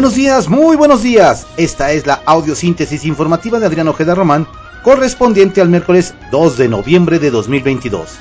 [0.00, 1.46] Buenos días, muy buenos días.
[1.58, 4.48] Esta es la audiosíntesis informativa de Adrián Ojeda Román,
[4.82, 8.18] correspondiente al miércoles 2 de noviembre de 2022.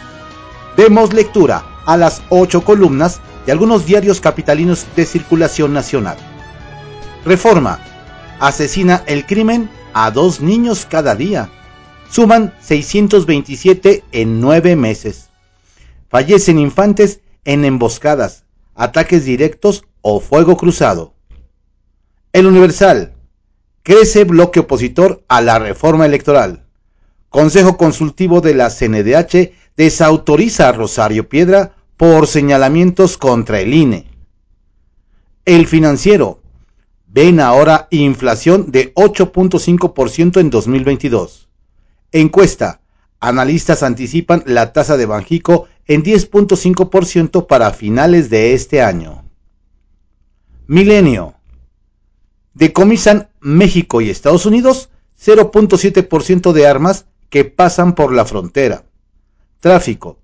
[0.75, 6.17] Demos lectura a las ocho columnas de algunos diarios capitalinos de circulación nacional.
[7.23, 7.79] Reforma.
[8.41, 11.49] Asesina el crimen a dos niños cada día.
[12.11, 15.29] Suman 627 en nueve meses.
[16.09, 18.43] Fallecen infantes en emboscadas,
[18.75, 21.13] ataques directos o fuego cruzado.
[22.31, 23.13] El Universal.
[23.81, 26.63] Crece bloque opositor a la reforma electoral.
[27.29, 34.05] Consejo Consultivo de la CNDH desautoriza a Rosario Piedra por señalamientos contra el INE.
[35.43, 36.39] El financiero.
[37.07, 41.49] Ven ahora inflación de 8.5% en 2022.
[42.11, 42.81] Encuesta.
[43.19, 49.23] Analistas anticipan la tasa de Banjico en 10.5% para finales de este año.
[50.67, 51.38] Milenio.
[52.53, 54.89] Decomisan México y Estados Unidos
[55.23, 58.85] 0.7% de armas que pasan por la frontera.
[59.59, 60.17] Tráfico.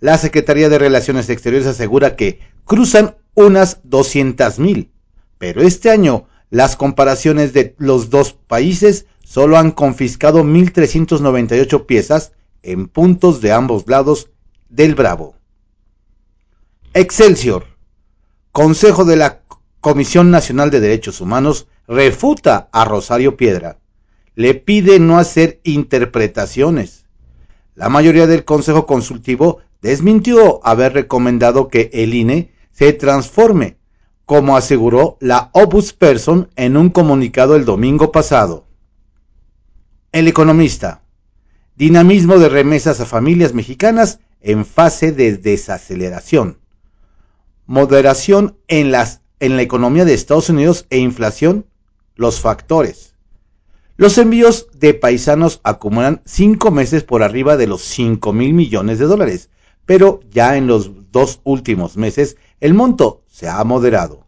[0.00, 4.88] La Secretaría de Relaciones Exteriores asegura que cruzan unas 200.000,
[5.38, 12.32] pero este año las comparaciones de los dos países solo han confiscado 1.398 piezas
[12.62, 14.30] en puntos de ambos lados
[14.68, 15.34] del Bravo.
[16.94, 17.66] Excelsior.
[18.52, 19.40] Consejo de la
[19.80, 23.78] Comisión Nacional de Derechos Humanos refuta a Rosario Piedra.
[24.34, 27.06] Le pide no hacer interpretaciones.
[27.74, 33.76] La mayoría del Consejo Consultivo desmintió haber recomendado que el INE se transforme,
[34.24, 38.66] como aseguró la Obus Person en un comunicado el domingo pasado.
[40.10, 41.02] El economista.
[41.76, 46.58] Dinamismo de remesas a familias mexicanas en fase de desaceleración.
[47.66, 51.66] Moderación en, las, en la economía de Estados Unidos e inflación.
[52.14, 53.14] Los factores.
[53.96, 59.06] Los envíos de paisanos acumulan cinco meses por arriba de los 5 mil millones de
[59.06, 59.50] dólares,
[59.86, 64.26] pero ya en los dos últimos meses el monto se ha moderado.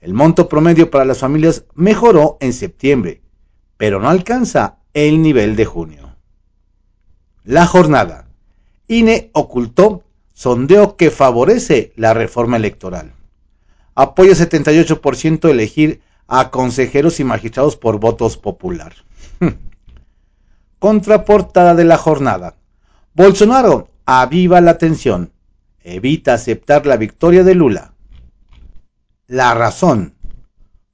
[0.00, 3.22] El monto promedio para las familias mejoró en septiembre,
[3.76, 6.16] pero no alcanza el nivel de junio.
[7.44, 8.28] La jornada.
[8.88, 13.14] INE ocultó sondeo que favorece la reforma electoral.
[13.94, 18.94] Apoya 78% elegir a consejeros y magistrados por votos popular.
[20.78, 22.56] Contraportada de la jornada.
[23.14, 25.32] Bolsonaro aviva la tensión.
[25.82, 27.94] Evita aceptar la victoria de Lula.
[29.26, 30.14] La razón.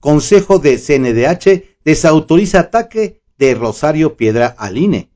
[0.00, 5.10] Consejo de CNDH desautoriza ataque de Rosario Piedra al INE.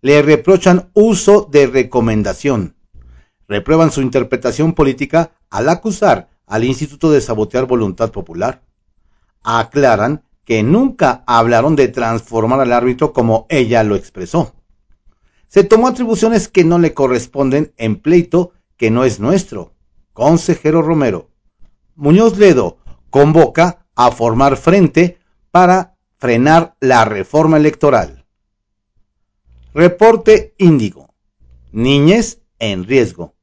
[0.00, 2.76] Le reprochan uso de recomendación.
[3.48, 8.62] Reprueban su interpretación política al acusar al Instituto de sabotear voluntad popular.
[9.42, 14.54] Aclaran que nunca hablaron de transformar al árbitro como ella lo expresó.
[15.48, 19.74] Se tomó atribuciones que no le corresponden en pleito que no es nuestro.
[20.12, 21.30] Consejero Romero.
[21.94, 22.78] Muñoz Ledo
[23.10, 25.18] convoca a formar frente
[25.50, 28.26] para frenar la reforma electoral.
[29.74, 31.14] Reporte Índigo.
[31.72, 33.35] Niñez en riesgo.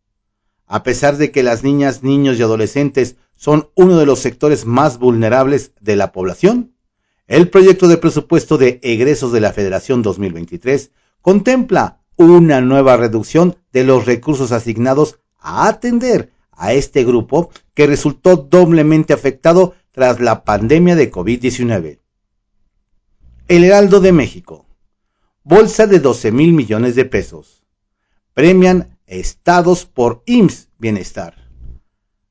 [0.65, 4.99] A pesar de que las niñas, niños y adolescentes son uno de los sectores más
[4.99, 6.73] vulnerables de la población,
[7.27, 10.91] el proyecto de presupuesto de egresos de la Federación 2023
[11.21, 18.35] contempla una nueva reducción de los recursos asignados a atender a este grupo que resultó
[18.35, 21.99] doblemente afectado tras la pandemia de COVID-19.
[23.47, 24.65] El Heraldo de México
[25.43, 27.63] bolsa de 12 mil millones de pesos.
[28.33, 31.49] Premian estados por IMSS Bienestar.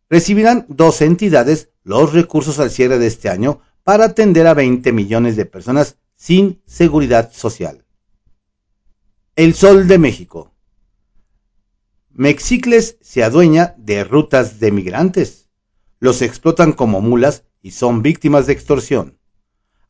[0.09, 5.37] Recibirán dos entidades los recursos al cierre de este año para atender a 20 millones
[5.37, 7.85] de personas sin seguridad social.
[9.35, 10.53] El Sol de México.
[12.11, 15.49] Mexicles se adueña de rutas de migrantes.
[15.99, 19.19] Los explotan como mulas y son víctimas de extorsión.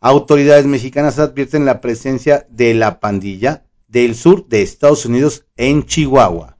[0.00, 6.58] Autoridades mexicanas advierten la presencia de la pandilla del sur de Estados Unidos en Chihuahua.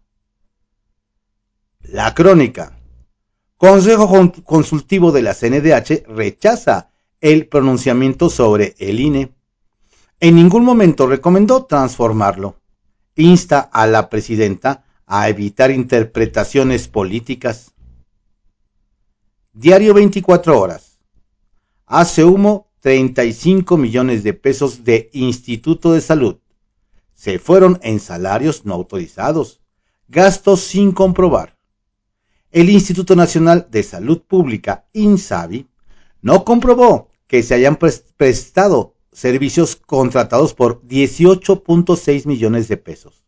[1.89, 2.79] La crónica.
[3.57, 6.91] Consejo Consultivo de la CNDH rechaza
[7.21, 9.35] el pronunciamiento sobre el INE.
[10.21, 12.57] En ningún momento recomendó transformarlo.
[13.17, 17.73] Insta a la presidenta a evitar interpretaciones políticas.
[19.53, 21.01] Diario 24 horas.
[21.87, 26.39] Hace humo 35 millones de pesos de Instituto de Salud.
[27.15, 29.61] Se fueron en salarios no autorizados,
[30.09, 31.62] gastos sin comprobar.
[32.53, 35.69] El Instituto Nacional de Salud Pública, INSABI,
[36.21, 43.25] no comprobó que se hayan prestado servicios contratados por 18.6 millones de pesos.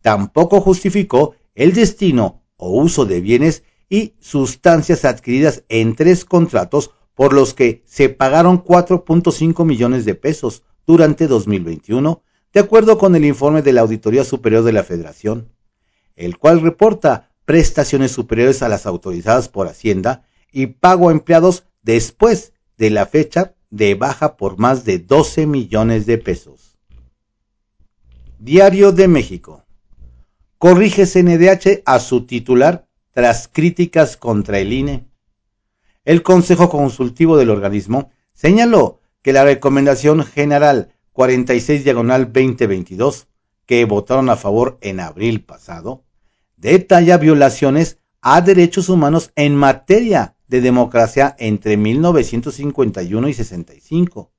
[0.00, 7.34] Tampoco justificó el destino o uso de bienes y sustancias adquiridas en tres contratos por
[7.34, 12.22] los que se pagaron 4.5 millones de pesos durante 2021,
[12.54, 15.52] de acuerdo con el informe de la Auditoría Superior de la Federación,
[16.16, 20.22] el cual reporta prestaciones superiores a las autorizadas por Hacienda
[20.52, 26.04] y pago a empleados después de la fecha de baja por más de 12 millones
[26.04, 26.76] de pesos.
[28.38, 29.64] Diario de México.
[30.58, 35.06] Corrige CNDH a su titular tras críticas contra el INE.
[36.04, 43.26] El Consejo Consultivo del organismo señaló que la Recomendación General 46 Diagonal 2022,
[43.64, 46.04] que votaron a favor en abril pasado,
[46.58, 54.32] detalla violaciones a derechos humanos en materia de democracia entre 1951 y 65.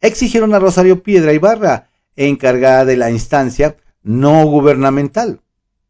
[0.00, 5.40] Exigieron a Rosario Piedra Ibarra, encargada de la instancia no gubernamental,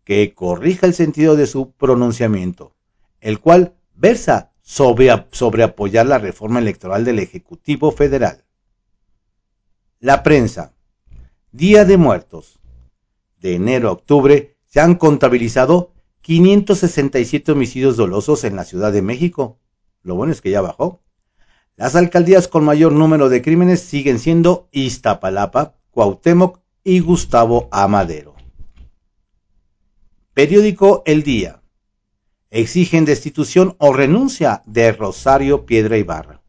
[0.04, 2.74] que corrija el sentido de su pronunciamiento,
[3.20, 8.44] el cual versa sobre, sobre apoyar la reforma electoral del Ejecutivo Federal.
[10.00, 10.74] La prensa.
[11.52, 12.58] Día de Muertos.
[13.40, 15.92] De enero a octubre se han contabilizado
[16.22, 19.60] 567 homicidios dolosos en la Ciudad de México.
[20.02, 21.00] Lo bueno es que ya bajó.
[21.76, 28.34] Las alcaldías con mayor número de crímenes siguen siendo Iztapalapa, Cuauhtémoc y Gustavo Amadero.
[30.32, 31.62] Periódico El Día.
[32.50, 36.42] Exigen destitución o renuncia de Rosario Piedra Ibarra.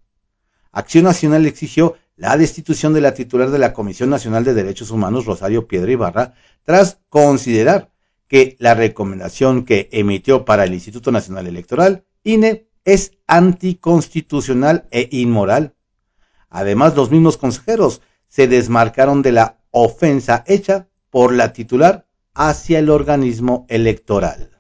[0.72, 5.28] Acción Nacional exigió la destitución de la titular de la Comisión Nacional de Derechos Humanos,
[5.28, 6.34] Rosario Piedra Ibarra,
[6.64, 7.92] tras considerar
[8.28, 15.76] que la recomendación que emitió para el Instituto Nacional Electoral, INE, es anticonstitucional e inmoral.
[16.50, 22.90] Además, los mismos consejeros se desmarcaron de la ofensa hecha por la titular hacia el
[22.90, 24.52] organismo electoral.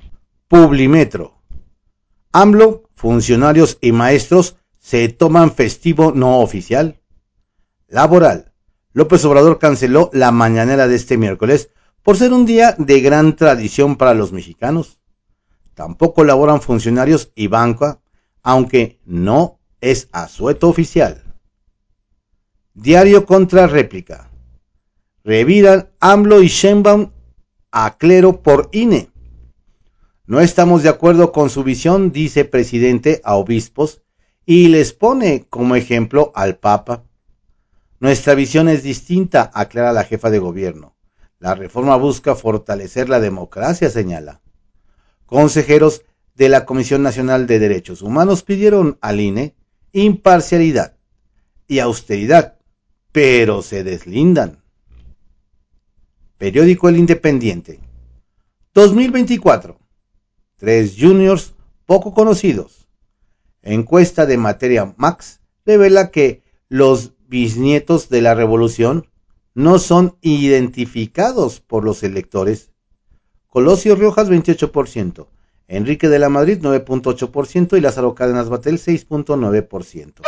[0.48, 1.42] Publimetro.
[2.32, 7.02] AMLO, funcionarios y maestros se toman festivo no oficial.
[7.88, 8.52] Laboral.
[8.94, 11.70] López Obrador canceló la mañanera de este miércoles
[12.06, 15.00] por ser un día de gran tradición para los mexicanos.
[15.74, 18.00] Tampoco laboran funcionarios y banca,
[18.44, 21.24] aunque no es asueto oficial.
[22.76, 24.30] Diario contra réplica.
[25.24, 27.10] Reviran AMLO y Sheinbaum
[27.72, 29.10] a clero por INE.
[30.28, 34.04] No estamos de acuerdo con su visión, dice presidente a obispos,
[34.46, 37.04] y les pone como ejemplo al Papa.
[38.00, 40.95] Nuestra visión es distinta, aclara la jefa de gobierno.
[41.40, 44.42] La reforma busca fortalecer la democracia, señala.
[45.26, 46.04] Consejeros
[46.36, 49.56] de la Comisión Nacional de Derechos Humanos pidieron al INE
[49.92, 50.98] imparcialidad
[51.68, 52.58] y austeridad,
[53.12, 54.62] pero se deslindan.
[56.38, 57.80] Periódico El Independiente.
[58.74, 59.80] 2024.
[60.58, 61.54] Tres juniors
[61.86, 62.88] poco conocidos.
[63.62, 69.08] Encuesta de materia Max revela que los bisnietos de la revolución
[69.56, 72.72] no son identificados por los electores.
[73.48, 75.28] Colosio Riojas 28%,
[75.70, 80.22] Enrique de la Madrid 9.8% y Lázaro Cárdenas Batel 6.9%.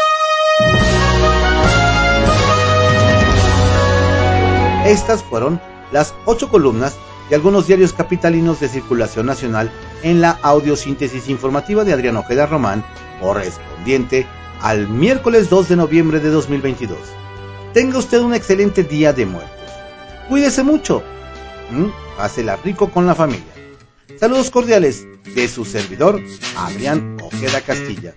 [4.86, 5.60] Estas fueron
[5.92, 6.96] las ocho columnas
[7.30, 9.70] de algunos diarios capitalinos de circulación nacional
[10.04, 12.86] en la audiosíntesis informativa de Adrián Ojeda Román,
[13.20, 14.26] correspondiente
[14.62, 16.98] al miércoles 2 de noviembre de 2022.
[17.78, 19.72] Tenga usted un excelente día de muertos.
[20.28, 21.04] Cuídese mucho.
[22.18, 23.54] Pásela rico con la familia.
[24.20, 25.06] Saludos cordiales
[25.36, 26.20] de su servidor,
[26.56, 28.16] Adrián Ojeda Castilla.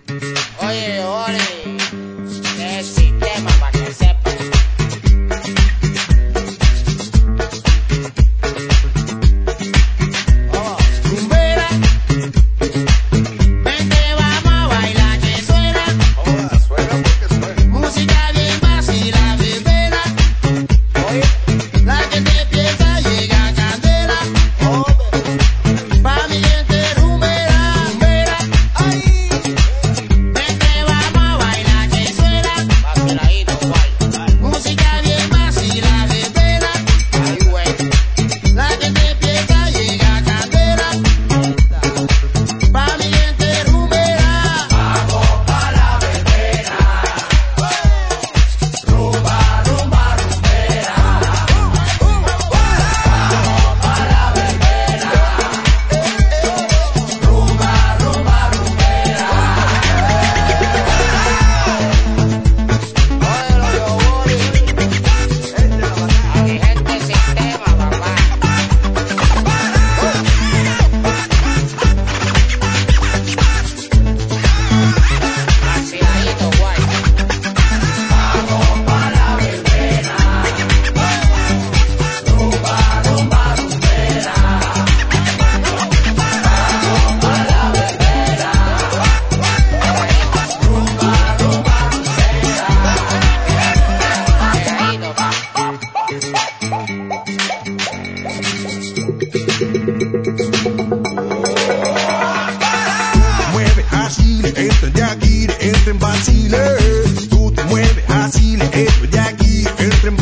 [0.63, 2.00] Oye, oye.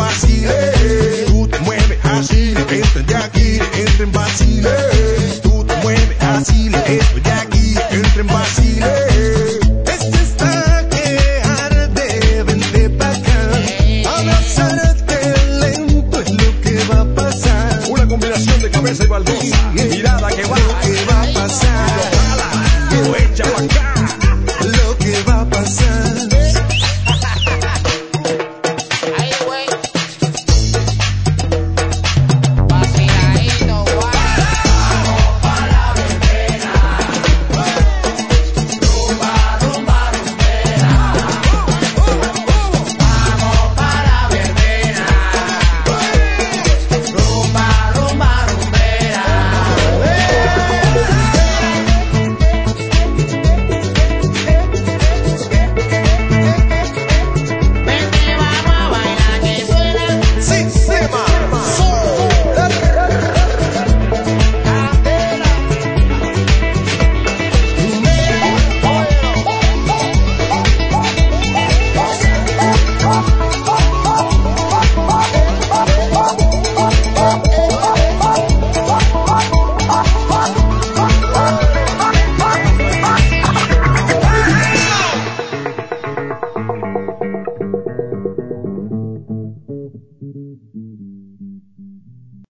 [0.09, 1.25] vacile.
[1.27, 4.69] Tú te mueves así, esto de aquí, entra en vacile.
[5.43, 8.87] Tú te mueves así, esto de aquí, entra en vacile.
[9.85, 13.39] Este está que arde, vente pa' acá.
[14.17, 15.17] Abrazarte
[15.61, 17.79] lento es lo que va a pasar.
[17.89, 19.71] Una combinación de cabeza y baldosa.
[19.73, 22.11] Mirada que va, que va a pasar.
[22.89, 24.18] Pero echa pa' acá.